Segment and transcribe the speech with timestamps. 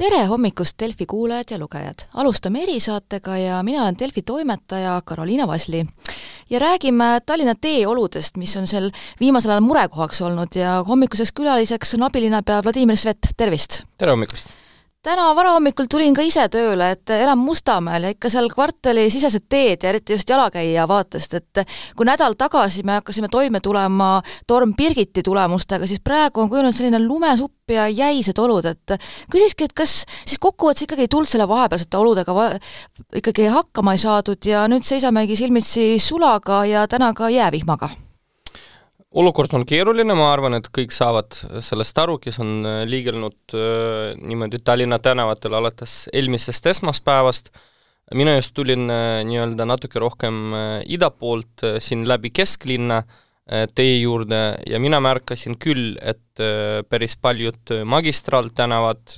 [0.00, 2.06] tere hommikust, Delfi kuulajad ja lugejad!
[2.14, 5.86] alustame erisaatega ja mina olen Delfi toimetaja Karoliina Vasli.
[6.50, 8.90] ja räägime Tallinna teeoludest, mis on seal
[9.20, 13.82] viimasel ajal murekohaks olnud ja hommikuseks külaliseks on abilinnapea Vladimir Svet, tervist!
[13.98, 14.48] tere hommikust!
[15.02, 19.84] Täna varahommikul tulin ka ise tööle, et elan Mustamäel ja ikka seal kvartali sisesed teed
[19.84, 21.62] ja eriti just jalakäija vaatest, et
[21.96, 24.10] kui nädal tagasi me hakkasime toime tulema
[24.46, 28.96] torm Birgiti tulemustega, siis praegu on kujunenud selline lumesupp ja jäised olud, et
[29.32, 32.50] küsikski, et kas siis kokkuvõttes ikkagi ei tulnud selle vahepealsete oludega va
[33.16, 37.94] ikkagi hakkama ei saadud ja nüüd seisamegi silmitsi sulaga ja täna ka jäävihmaga
[39.18, 44.12] olukord on keeruline, ma arvan, et kõik saavad sellest aru, kes on äh, liigelnud äh,
[44.20, 47.50] niimoodi Tallinna tänavatel alates eelmisest esmaspäevast,
[48.14, 50.54] mina just tulin äh, nii-öelda natuke rohkem
[50.86, 53.02] ida poolt, siin läbi kesklinna
[53.74, 54.38] tee juurde
[54.70, 56.38] ja mina märkasin küll, et
[56.86, 59.16] päris paljud magistraaltänavad,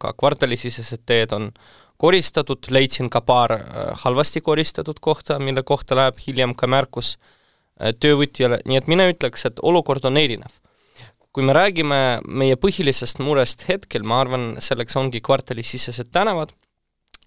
[0.00, 1.50] ka kvartalisisesed teed on
[2.00, 3.52] koristatud, leidsin ka paar
[4.06, 7.18] halvasti koristatud kohta, mille kohta läheb hiljem ka märkus.
[7.18, 7.43] äh, Äh,
[7.78, 10.60] töövõtjale, nii et mina ütleks, et olukord on erinev.
[11.34, 16.52] kui me räägime meie põhilisest murest hetkel, ma arvan, selleks ongi kvartalisisesed tänavad,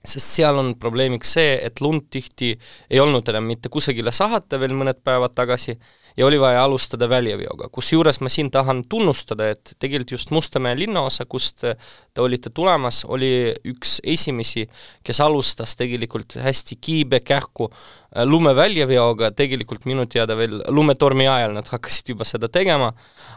[0.07, 2.53] sest seal on probleemiks see, et lund tihti
[2.89, 5.75] ei olnud enam mitte kusagile sahata veel mõned päevad tagasi
[6.17, 11.27] ja oli vaja alustada väljaveoga, kusjuures ma siin tahan tunnustada, et tegelikult just Mustamäe linnaosa,
[11.29, 14.65] kust te olite tulemas, oli üks esimesi,
[15.05, 22.13] kes alustas tegelikult hästi kiibekähku äh, lumeväljaveoga, tegelikult minu teada veel lumetormi ajal nad hakkasid
[22.15, 22.91] juba seda tegema,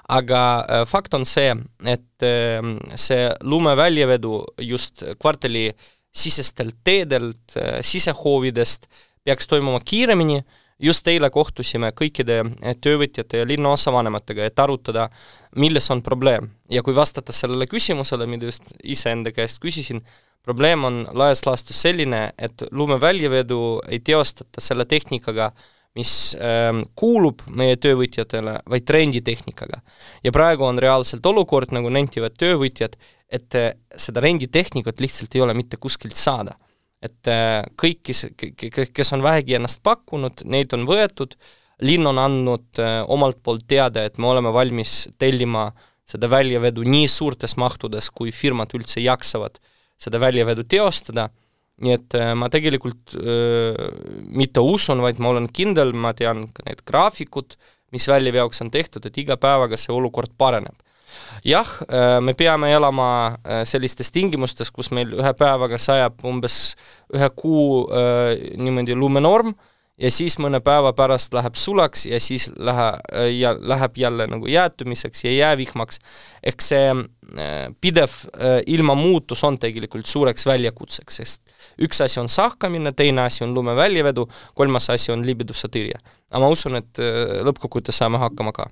[0.08, 1.52] aga äh, fakt on see,
[1.84, 4.40] et äh, see lumeväljavedu
[4.72, 5.68] just kvartali
[6.16, 7.54] sisestelt teedelt,
[7.86, 8.88] sisehoovidest
[9.22, 10.40] peaks toimuma kiiremini
[10.80, 15.08] just eile kohtusime kõikide eh, töövõtjate ja linnaosa vanematega, et arutada,
[15.56, 16.50] milles on probleem.
[16.70, 20.00] ja kui vastata sellele küsimusele, mida just iseenda käest küsisin,
[20.42, 25.50] probleem on laias laastus selline, et lumeväljavedu ei teostata selle tehnikaga,
[25.98, 29.80] mis äh, kuulub meie töövõtjatele, vaid renditehnikaga.
[30.24, 32.96] ja praegu on reaalselt olukord, nagu nentivad töövõtjad,
[33.28, 36.56] et äh, seda renditehnikat lihtsalt ei ole mitte kuskilt saada
[37.05, 38.27] et äh, kõik, kes,
[38.93, 41.37] kes on vähegi ennast pakkunud, neid on võetud,
[41.87, 45.71] linn on andnud äh, omalt poolt teada, et me oleme valmis tellima
[46.11, 49.61] seda väljavedu nii suurtes mahtudes, kui firmad üldse jaksavad
[50.00, 51.28] seda väljavedu teostada,
[51.81, 53.81] nii et äh, ma tegelikult äh,
[54.28, 57.56] mitte usun, vaid ma olen kindel, ma tean ka need graafikud,
[57.94, 60.77] mis väljaveoks on tehtud, et iga päevaga see olukord pareneb
[61.44, 66.76] jah, äh, me peame elama äh, sellistes tingimustes, kus meil ühe päevaga sajab umbes
[67.15, 69.54] ühe kuu äh, niimoodi lumenorm
[70.00, 72.88] ja siis mõne päeva pärast läheb sulaks ja siis lähe,
[73.37, 75.99] ja läheb jälle nagu jäätumiseks ja jäävihmaks.
[76.43, 76.94] eks see
[77.81, 78.10] pidev
[78.66, 81.53] ilmamuutus on tegelikult suureks väljakutseks, sest
[81.84, 86.00] üks asi on sahkamine, teine asi on lume väljavedu, kolmas asi on libeduse tõrje.
[86.31, 87.04] aga ma usun, et
[87.44, 88.70] lõppkokkuvõttes saame hakkama ka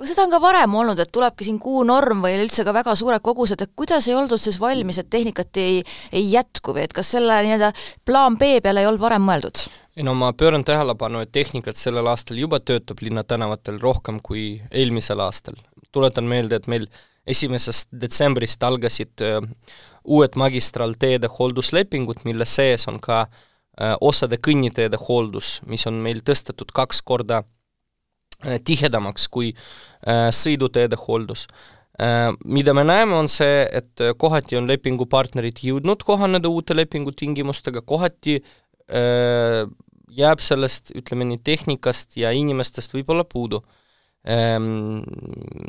[0.00, 3.20] aga seda on ka varem olnud, et tulebki siin kuunorm või üldse ka väga suured
[3.20, 5.82] kogused, et kuidas ei oldud siis valmis, et tehnikat ei,
[6.16, 7.68] ei jätku või et kas selle nii-öelda
[8.08, 9.66] plaan B peale ei olnud varem mõeldud?
[9.98, 15.20] ei no ma pööran tähelepanu, et tehnikat sellel aastal juba töötab linnatänavatel rohkem kui eelmisel
[15.20, 15.60] aastal.
[15.92, 16.88] tuletan meelde, et meil
[17.28, 19.44] esimesest detsembrist algasid öö,
[20.04, 26.72] uued magistraalteede hoolduslepingud, mille sees on ka öö, osade kõnniteede hooldus, mis on meil tõstetud
[26.72, 27.59] kaks korda Äh,
[28.64, 31.46] tihedamaks kui äh, sõiduteede hooldus.
[32.00, 38.40] Äh, mida me näeme, on see, et kohati on lepingupartnerid jõudnud kohaneda uute lepingutingimustega, kohati
[40.10, 43.60] jääb sellest, ütleme nii, tehnikast ja inimestest võib-olla puudu.
[44.26, 45.04] Ähm,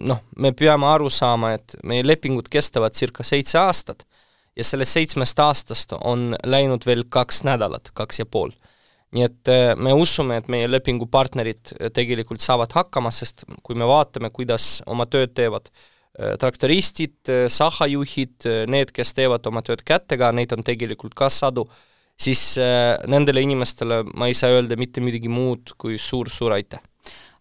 [0.02, 4.04] noh, me peame aru saama, et meie lepingud kestavad circa seitse aastat
[4.58, 8.52] ja sellest seitsmest aastast on läinud veel kaks nädalat, kaks ja pool
[9.16, 13.88] nii et äh, me usume, et meie lepingupartnerid äh, tegelikult saavad hakkama, sest kui me
[13.90, 17.18] vaatame, kuidas oma tööd teevad äh, traktoristid,
[17.52, 21.68] sahajuhid, need, kes teevad oma tööd kätega, neid on tegelikult ka sadu,
[22.22, 22.54] siis
[23.10, 26.84] nendele inimestele ma ei saa öelda mitte midagi muud kui suur-suur aitäh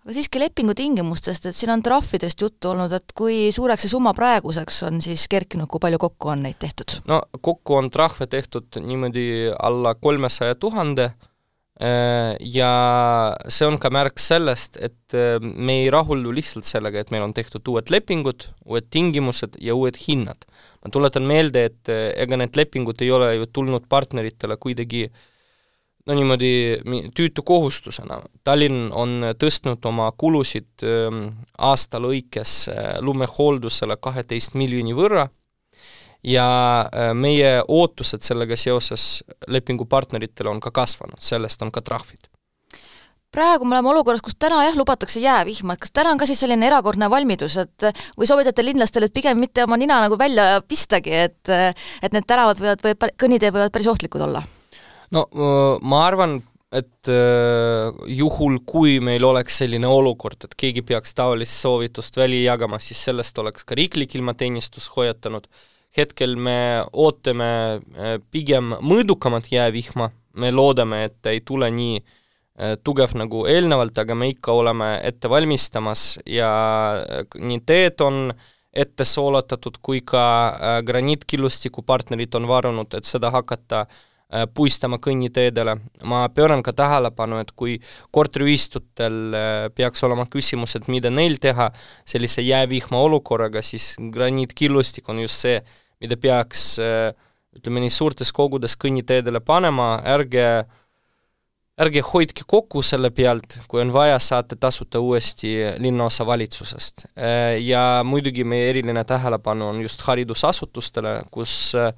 [0.01, 4.15] aga siiski lepingu tingimustest, et siin on trahvidest juttu olnud, et kui suureks see summa
[4.17, 7.03] praeguseks on siis kerkinud, kui palju kokku on neid tehtud?
[7.11, 9.27] no kokku on trahve tehtud niimoodi
[9.61, 11.11] alla kolmesaja tuhande,
[11.81, 12.71] ja
[13.49, 17.33] see on ka märk sellest, et äh, me ei rahuldu lihtsalt sellega, et meil on
[17.33, 20.45] tehtud uued lepingud, uued tingimused ja uued hinnad.
[20.85, 25.09] ma tuletan meelde, et äh, ega need lepingud ei ole ju tulnud partneritele kuidagi
[26.07, 26.53] no niimoodi
[27.17, 28.21] tüütu kohustusena.
[28.45, 32.69] Tallinn on tõstnud oma kulusid ähm, aasta lõikes
[33.01, 35.29] lumehooldusele kaheteist miljoni võrra
[36.25, 36.49] ja
[37.15, 42.31] meie ootused sellega seoses lepingupartneritele on ka kasvanud, sellest on ka trahvid
[43.31, 46.41] praegu me oleme olukorras, kus täna jah, lubatakse jäävihma, et kas täna on ka siis
[46.43, 51.15] selline erakordne valmidus, et või soovitate linlastele, et pigem mitte oma nina nagu välja pistagi,
[51.29, 54.43] et et need tänavad võivad, või kõnniteed võivad päris ohtlikud olla?
[55.15, 55.27] no
[55.83, 56.41] ma arvan,
[56.75, 57.11] et
[58.19, 63.39] juhul, kui meil oleks selline olukord, et keegi peaks taolist soovitust välja jagama, siis sellest
[63.43, 65.47] oleks ka riiklik ilmateenistus hoiatanud.
[65.97, 67.81] Hetkel me ootame
[68.31, 72.17] pigem mõõdukamat jäävihma, me loodame, et ei tule nii äh,
[72.61, 76.51] Äh, tugev nagu eelnevalt, aga me ikka oleme ette valmistamas ja
[77.01, 78.35] äh, nii teed on
[78.83, 83.87] ette soolatatud kui ka äh, graniitkillustiku partnerid on varunud, et seda hakata
[84.55, 85.77] puistama kõnniteedele.
[86.05, 87.81] ma pööran ka tähelepanu, et kui
[88.11, 89.35] korteriühistutel
[89.75, 91.71] peaks olema küsimus, et mida neil teha
[92.05, 95.63] sellise jäävihma olukorraga, siis graniitkillustik on just see,
[96.01, 96.79] mida peaks
[97.57, 100.79] ütleme nii, suurtes kogudes kõnniteedele panema, ärge äh,
[101.81, 107.07] ärge hoidke kokku selle pealt, kui on vaja, saate tasuta uuesti linnaosavalitsusest.
[107.65, 111.93] Ja muidugi meie eriline tähelepanu on just haridusasutustele, kus äh,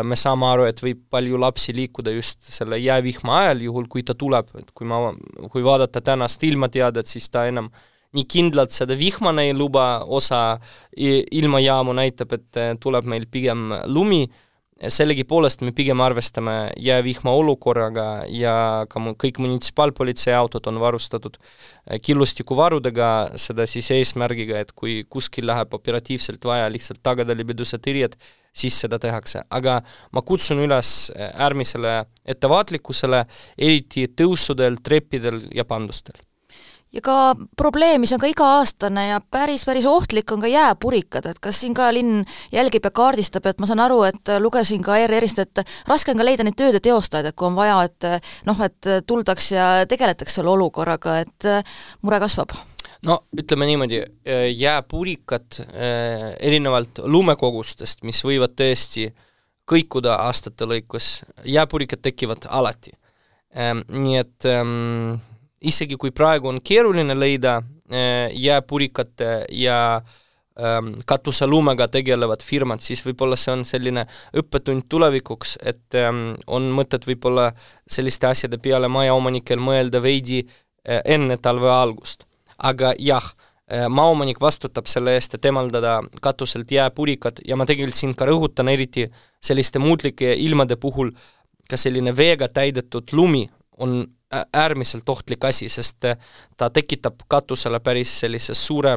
[0.00, 4.16] me saame aru, et võib palju lapsi liikuda just selle jäävihma ajal, juhul kui ta
[4.16, 5.10] tuleb, et kui ma,
[5.52, 7.68] kui vaadata tänast ilmateadet, siis ta enam
[8.16, 10.58] nii kindlalt seda vihma ei luba, osa
[10.96, 14.26] ilmajaamu näitab, et äh, tuleb meil pigem lumi
[14.90, 18.54] sellegipoolest me pigem arvestame jäävihma olukorraga ja
[18.90, 23.08] ka kõik munitsipaalpolitsei autod on varustatud äh, killustikuvarudega,
[23.40, 28.18] seda siis eesmärgiga, et kui kuskil läheb operatiivselt vaja lihtsalt tagada libeduse tõrjet,
[28.52, 29.80] siis seda tehakse, aga
[30.12, 32.02] ma kutsun üles äh, äärmisele
[32.34, 33.24] ettevaatlikkusele,
[33.58, 36.18] eriti tõusudel, treppidel ja pandustel
[36.92, 37.16] ja ka
[37.56, 41.74] probleem, mis on ka iga-aastane ja päris, päris ohtlik, on ka jääpurikad, et kas siin
[41.76, 46.12] ka linn jälgib ja kaardistab, et ma saan aru, et lugesin ka ERR-ist, et raske
[46.12, 48.08] on ka leida neid tööde teostajaid, et kui on vaja, et
[48.48, 51.50] noh, et tuldaks ja tegeletaks selle olukorraga, et
[52.02, 52.54] mure kasvab?
[53.02, 53.98] no ütleme niimoodi,
[54.54, 55.58] jääpurikad
[56.38, 59.08] erinevalt lumekogustest, mis võivad tõesti
[59.68, 62.92] kõikuda aastate lõikus, jääpurikad tekivad alati.
[63.52, 65.18] Ehm, nii et ähm,
[65.62, 69.78] isegi kui praegu on keeruline leida äh, jääpurikate ja
[70.60, 74.06] ähm, katuselumega tegelevad firmad, siis võib-olla see on selline
[74.38, 77.50] õppetund tulevikuks, et ähm, on mõtet võib-olla
[77.86, 82.26] selliste asjade peale majaomanikel mõelda veidi äh, enne talve algust.
[82.62, 83.24] aga jah,
[83.72, 88.68] äh, maaomanik vastutab selle eest, et eemaldada katuselt jääpurikad ja ma tegelikult siin ka rõhutan,
[88.68, 89.08] eriti
[89.42, 91.10] selliste muutlike ilmade puhul,
[91.68, 93.48] ka selline veega täidetud lumi
[93.78, 96.18] on äärmiselt ohtlik asi, sest äh,
[96.56, 98.96] ta tekitab katusele päris sellise suure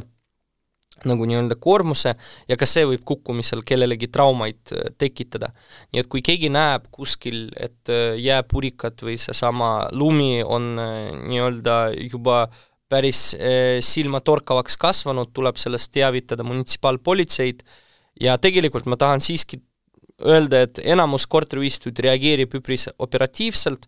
[1.06, 2.14] nagu nii-öelda koormuse
[2.48, 5.52] ja ka see võib kukkumisel kellelegi traumaid äh, tekitada.
[5.92, 11.80] nii et kui keegi näeb kuskil, et äh, jääpurikad või seesama lumi on nii-öelda
[12.12, 12.46] juba
[12.90, 13.32] päris
[13.82, 17.64] silmatorkavaks kasvanud, tuleb sellest teavitada munitsipaalpolitseid
[18.22, 19.58] ja tegelikult ma tahan siiski
[20.24, 23.88] öelda, et enamus korteriühistuid reageerib üpris operatiivselt,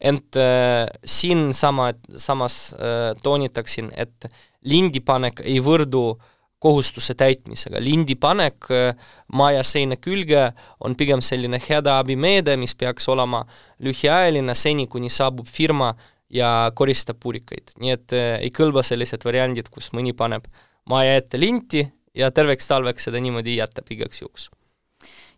[0.00, 4.28] ent äh, siin sama, samas äh, toonitaksin, et
[4.64, 6.16] lindipanek ei võrdu
[6.58, 7.80] kohustuse täitmisega.
[7.80, 13.44] lindipanek äh, maja seina külge on pigem selline hädaabimeede, mis peaks olema
[13.78, 15.94] lühiajaline, seni kuni saabub firma
[16.30, 17.76] ja koristab purikaid.
[17.80, 20.48] nii et äh, ei kõlba sellised variandid, kus mõni paneb
[20.88, 21.84] maja ette linti
[22.16, 24.50] ja terveks talveks seda niimoodi jätab igaks juhuks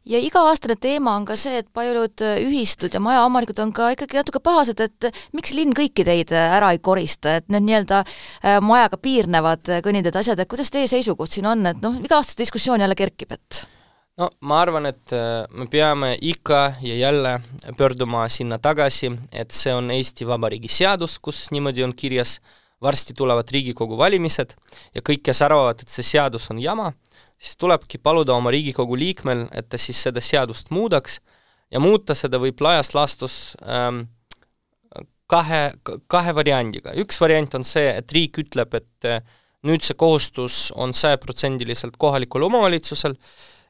[0.08, 4.18] ja iga-aastane teema on ka see, et paljud äh, ühistud ja majaomanikud on ka ikkagi
[4.18, 8.02] natuke pahased, et äh, miks linn kõiki teid äh, ära ei korista, et need nii-öelda
[8.64, 12.80] majaga piirnevad kõnniteed, asjad, et kuidas teie seisukoht siin on, et noh, iga aasta diskussioon
[12.82, 13.64] jälle kerkib, et?
[14.18, 15.14] No ma arvan, et
[15.54, 17.36] me peame ikka ja jälle
[17.78, 22.38] pöörduma sinna tagasi, et see on Eesti Vabariigi seadus, kus niimoodi on kirjas,
[22.82, 24.54] varsti tulevad Riigikogu valimised
[24.94, 26.92] ja kõik, kes arvavad, et see seadus on jama,
[27.38, 31.21] siis tulebki paluda oma Riigikogu liikmel, et ta siis seda seadust muudaks
[31.71, 34.07] ja muuta seda võib laias laastus ähm,
[35.30, 35.62] kahe,
[36.11, 36.95] kahe variandiga.
[36.99, 39.21] üks variant on see, et riik ütleb, et äh,
[39.68, 43.14] nüüd see kohustus on sajaprotsendiliselt kohalikul omavalitsusel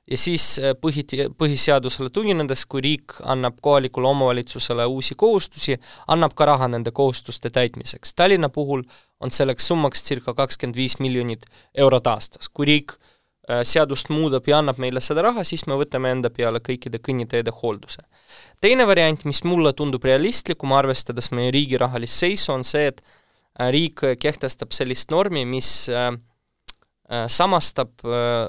[0.09, 1.05] ja siis äh, põhi,
[1.37, 5.77] põhiseadusele tuginedes, kui riik annab kohalikule omavalitsusele uusi kohustusi,
[6.09, 8.15] annab ka raha nende kohustuste täitmiseks.
[8.15, 8.87] Tallinna puhul
[9.21, 11.45] on selleks summaks circa kakskümmend viis miljonit
[11.75, 12.49] eurot aastas.
[12.49, 13.18] kui riik äh,
[13.65, 18.03] seadust muudab ja annab meile seda raha, siis me võtame enda peale kõikide kõnniteede hoolduse.
[18.61, 23.71] teine variant, mis mulle tundub realistlikum, arvestades meie riigi rahalist seisu, on see, et äh,
[23.73, 26.13] riik kehtestab sellist normi, mis äh,
[27.09, 28.03] samastab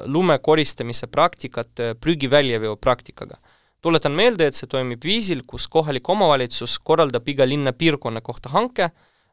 [0.06, 3.38] lume koristamise praktikat prügi väljaveo praktikaga.
[3.82, 8.90] tuletan meelde, et see toimib viisil, kus kohalik omavalitsus korraldab iga linna piirkonna kohta hanke,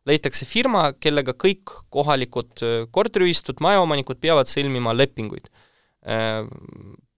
[0.07, 2.63] leitakse firma, kellega kõik kohalikud
[2.95, 5.51] korteriühistud, majaomanikud peavad sõlmima lepinguid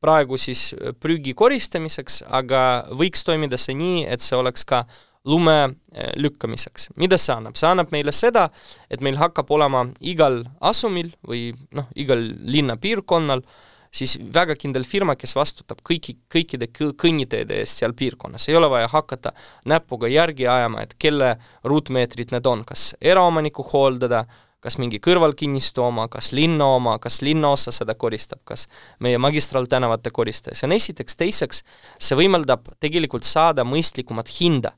[0.01, 2.63] praegu siis prügi koristamiseks, aga
[2.97, 4.85] võiks toimida see nii, et see oleks ka
[5.29, 5.75] lume
[6.17, 6.91] lükkamiseks.
[6.97, 7.57] mida see annab?
[7.59, 8.49] see annab meile seda,
[8.91, 13.43] et meil hakkab olema igal asumil või noh, igal linnapiirkonnal
[13.99, 18.89] siis väga kindel firma, kes vastutab kõiki, kõikide kõnniteede eest seal piirkonnas, ei ole vaja
[18.93, 19.35] hakata
[19.69, 21.35] näpuga järgi ajama, et kelle
[21.67, 24.25] ruutmeetrid need on, kas eraomaniku hooldada,
[24.65, 28.67] kas mingi kõrvalkinnistu oma, kas linna oma, kas linnaosa seda koristab, kas
[29.05, 31.63] meie magistraaltänavate koristaja, see on esiteks, teiseks
[31.99, 34.75] see võimaldab tegelikult saada mõistlikumat hinda.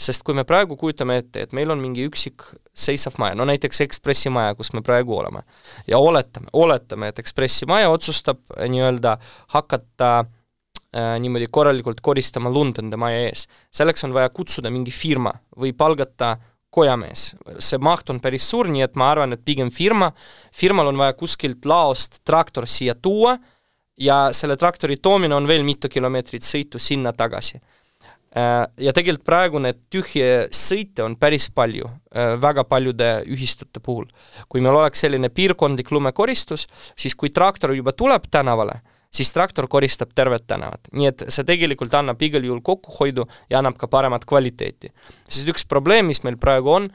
[0.00, 3.82] Sest kui me praegu kujutame ette, et meil on mingi üksik seisav maja, no näiteks
[3.86, 5.44] Ekspressi maja, kus me praegu oleme,
[5.88, 9.16] ja oletame, oletame, et Ekspressi maja otsustab äh, nii-öelda
[9.56, 13.46] hakata äh, niimoodi korralikult koristama lund enda maja ees.
[13.70, 16.36] selleks on vaja kutsuda mingi firma või palgata
[16.72, 17.34] kojamees.
[17.58, 20.10] see maht on päris suur, nii et ma arvan, et pigem firma,
[20.56, 23.36] firmal on vaja kuskilt laost traktor siia tuua
[24.00, 27.60] ja selle traktori toomine on veel mitu kilomeetrit sõitu sinna-tagasi.
[28.32, 31.84] Äh, ja tegelikult praegu need tühje sõite on päris palju,
[32.16, 34.06] äh, väga paljude ühistute puhul.
[34.48, 36.64] kui meil oleks selline piirkondlik lumekoristus,
[36.96, 38.80] siis kui traktor juba tuleb tänavale,
[39.12, 40.88] siis traktor koristab tervet tänavat.
[40.92, 44.88] nii et see tegelikult annab igal juhul kokkuhoidu ja annab ka paremat kvaliteeti.
[45.28, 46.88] sest üks probleem, mis meil praegu on,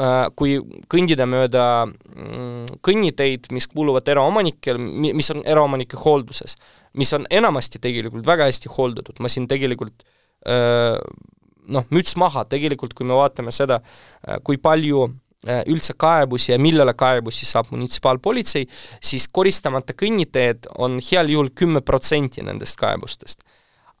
[0.00, 0.56] äh, kui
[0.88, 6.56] kõndida mööda mm, kõnniteid, mis kuuluvad eraomanikel, mis on eraomanike hoolduses,
[6.94, 10.16] mis on enamasti tegelikult väga hästi hooldatud, ma siin tegelikult äh,
[10.46, 13.82] noh, müts maha, tegelikult kui me vaatame seda,
[14.26, 15.08] äh, kui palju
[15.48, 18.66] Äh, üldse kaebusi ja millele kaebusi saab munitsipaalpolitsei,
[19.00, 23.40] siis koristamata kõnniteed on heal juhul kümme protsenti nendest kaebustest.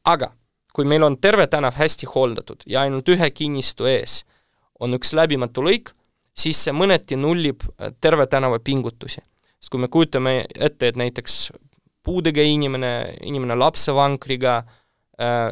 [0.04, 0.34] aga
[0.72, 4.26] kui meil on terve tänav hästi hooldatud ja ainult ühe kinnistu ees
[4.80, 5.94] on üks läbimatu lõik,
[6.36, 9.24] siis see mõneti nullib äh, terve tänava pingutusi.
[9.60, 11.52] sest kui me kujutame ette, et näiteks
[12.04, 14.79] puudega inimene, inimene lapsevankriga äh,,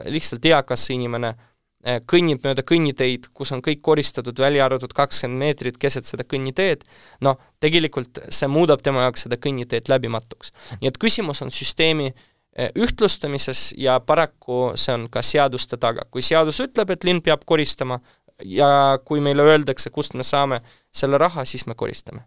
[0.08, 1.48] lihtsalt eakas inimene äh,,
[1.86, 6.82] Äh, kõnnib mööda kõnniteid, kus on kõik koristatud, välja arvatud kakskümmend meetrit keset seda kõnniteed,
[7.22, 10.50] noh, tegelikult see muudab tema jaoks seda kõnniteed läbimatuks.
[10.80, 16.02] nii et küsimus on süsteemi äh, ühtlustamises ja paraku see on ka seaduste taga.
[16.10, 18.00] kui seadus ütleb, et linn peab koristama
[18.42, 20.60] ja kui meile öeldakse, kust me saame
[20.90, 22.26] selle raha, siis me koristame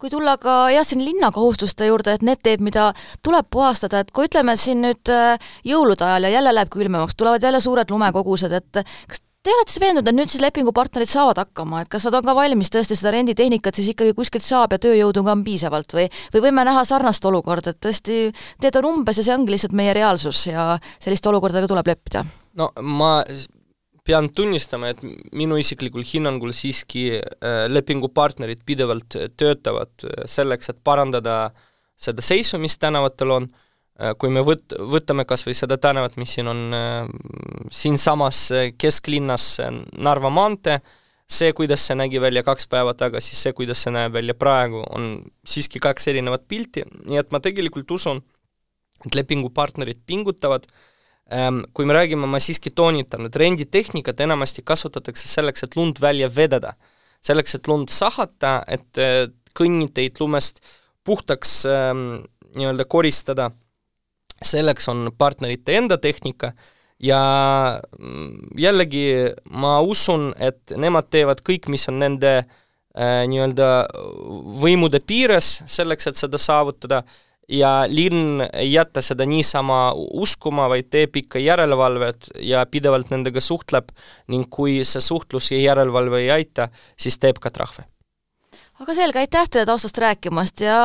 [0.00, 2.90] kui tulla ka jah, siin linna kohustuste juurde, et need teed, mida
[3.24, 7.44] tuleb puhastada, et kui ütleme, siin nüüd äh, jõulude ajal ja jälle läheb külmemaks, tulevad
[7.44, 11.84] jälle suured lumekogused, et kas te olete siis veendunud, et nüüd siis lepingupartnerid saavad hakkama,
[11.84, 15.24] et kas nad on ka valmis tõesti seda renditehnikat siis ikkagi kuskilt saab ja tööjõudu
[15.24, 18.18] ka on piisavalt või või võime näha sarnast olukorda, et tõesti
[18.60, 22.24] teed on umbes ja see ongi lihtsalt meie reaalsus ja selliste olukordadega tuleb leppida?
[22.60, 23.20] no ma
[24.10, 25.02] pean tunnistama, et
[25.36, 31.50] minu isiklikul hinnangul siiski äh, lepingupartnerid pidevalt töötavad äh, selleks, et parandada
[32.00, 33.46] seda seisu, mis tänavatel on,
[34.00, 36.64] äh, kui me võt-, võtame kas või seda tänavat, mis siin on
[37.70, 38.48] siinsamas
[38.80, 39.46] kesklinnas,
[39.94, 40.80] Narva maantee,
[41.30, 45.12] see, kuidas see nägi välja kaks päeva tagasi, see, kuidas see näeb välja praegu, on
[45.46, 48.24] siiski kaks erinevat pilti, nii et ma tegelikult usun,
[49.06, 50.88] et lepingupartnerid pingutavad äh,
[51.72, 56.74] kui me räägime, ma siiski toonitan, et renditehnikat enamasti kasutatakse selleks, et lund välja vedada.
[57.20, 58.98] selleks, et lund sahata, et
[59.54, 60.62] kõnniteid lumest
[61.04, 62.22] puhtaks ähm,
[62.56, 63.50] nii-öelda koristada,
[64.40, 66.54] selleks on partnerite enda tehnika
[67.02, 67.20] ja
[67.98, 69.04] mm, jällegi
[69.50, 73.70] ma usun, et nemad teevad kõik, mis on nende äh, nii-öelda
[74.60, 77.02] võimude piires, selleks, et seda saavutada
[77.50, 83.90] ja linn ei jäta seda niisama uskuma, vaid teeb ikka järelevalvet ja pidevalt nendega suhtleb
[84.30, 87.86] ning kui see suhtlus ja järelevalve ei aita, siis teeb ka trahve
[88.80, 90.76] aga selge, aitäh teile taustast rääkimast ja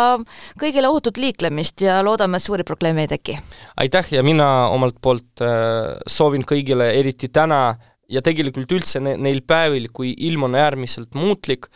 [0.60, 3.38] kõigile ohutut liiklemist ja loodame, et suuri probleeme ei teki!
[3.80, 7.78] aitäh ja mina omalt poolt äh, soovin kõigile, eriti täna
[8.12, 11.70] ja tegelikult üldse ne neil päevil, kui ilm on äärmiselt muutlik,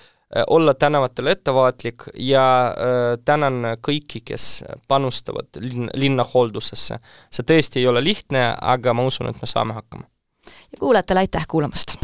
[0.49, 6.99] olla tänavatel ettevaatlik ja äh, tänan kõiki, kes panustavad linn, linnahooldusesse.
[7.33, 10.05] see tõesti ei ole lihtne, aga ma usun, et me saame hakkama.
[10.45, 11.97] ja kuulajatele aitäh kuulamast!